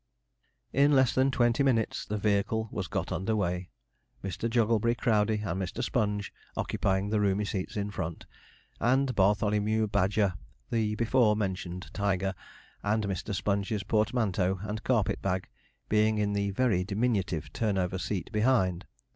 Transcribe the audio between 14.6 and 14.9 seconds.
and